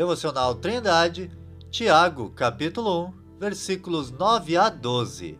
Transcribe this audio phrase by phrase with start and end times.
[0.00, 1.30] Devocional Trindade,
[1.70, 5.38] Tiago, capítulo 1, versículos 9 a 12.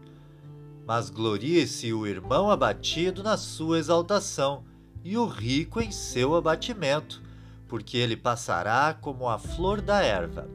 [0.87, 4.63] Mas glorie-se o irmão abatido na sua exaltação,
[5.03, 7.23] e o rico em seu abatimento,
[7.67, 10.47] porque ele passará como a flor da erva.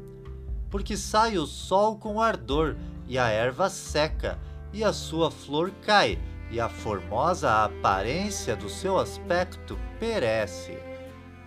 [0.70, 2.76] Porque sai o sol com ardor,
[3.08, 4.38] e a erva seca,
[4.72, 6.20] e a sua flor cai,
[6.52, 10.78] e a formosa aparência do seu aspecto perece.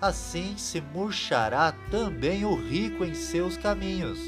[0.00, 4.18] Assim se murchará também o rico em seus caminhos.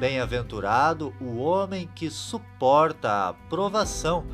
[0.00, 4.24] Bem-aventurado o homem que suporta a provação,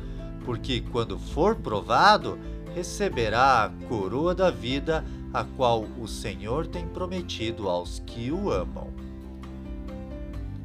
[0.43, 2.39] porque quando for provado,
[2.73, 8.91] receberá a coroa da vida, a qual o Senhor tem prometido aos que o amam.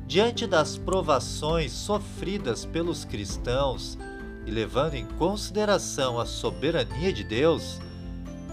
[0.06, 3.98] Diante das provações sofridas pelos cristãos
[4.46, 7.78] e levando em consideração a soberania de Deus,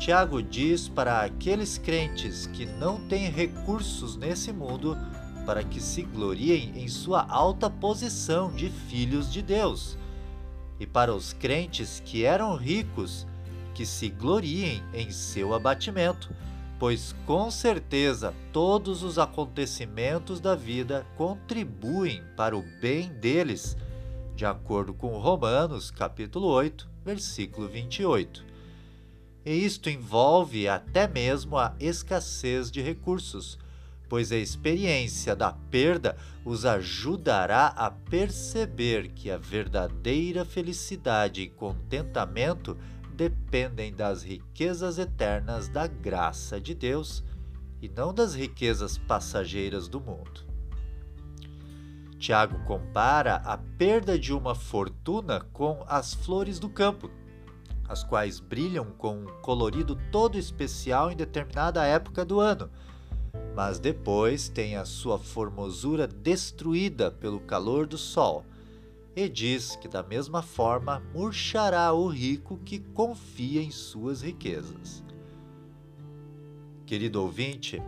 [0.04, 4.98] Tiago diz para aqueles crentes que não têm recursos nesse mundo
[5.46, 9.98] para que se gloriem em sua alta posição de filhos de Deus,
[10.78, 13.26] e para os crentes que eram ricos,
[13.74, 16.30] que se gloriem em seu abatimento
[16.78, 23.78] pois com certeza todos os acontecimentos da vida contribuem para o bem deles,
[24.36, 28.53] de acordo com Romanos, capítulo 8, versículo 28.
[29.46, 33.58] E isto envolve até mesmo a escassez de recursos,
[34.08, 42.78] pois a experiência da perda os ajudará a perceber que a verdadeira felicidade e contentamento
[43.14, 47.24] dependem das riquezas eternas da graça de Deus
[47.82, 50.46] e não das riquezas passageiras do mundo.
[52.18, 57.12] Tiago compara a perda de uma fortuna com as flores do campo,
[57.88, 62.70] as quais brilham com um colorido todo especial em determinada época do ano,
[63.56, 68.46] mas depois têm a sua formosura destruída pelo calor do sol
[69.16, 75.04] e diz que da mesma forma murchará o rico que confia em suas riquezas.
[76.86, 77.82] Querido ouvinte,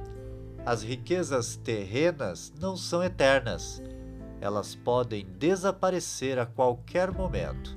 [0.65, 3.81] as riquezas terrenas não são eternas.
[4.39, 7.74] Elas podem desaparecer a qualquer momento.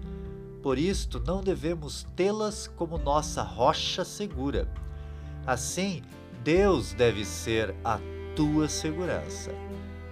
[0.63, 4.69] Por isto, não devemos tê-las como nossa rocha segura.
[5.47, 6.03] Assim,
[6.43, 7.99] Deus deve ser a
[8.35, 9.53] tua segurança.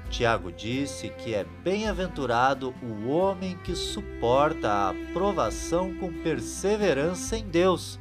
[0.09, 7.99] Tiago disse que é bem-aventurado o homem que suporta a aprovação com perseverança em Deus,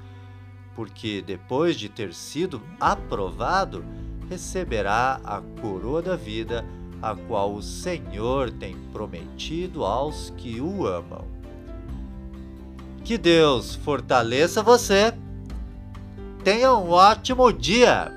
[0.76, 3.84] porque depois de ter sido aprovado,
[4.30, 6.64] receberá a coroa da vida,
[7.02, 11.26] a qual o Senhor tem prometido aos que o amam.
[13.06, 15.14] Que Deus fortaleça você.
[16.44, 18.12] Tenha um ótimo dia!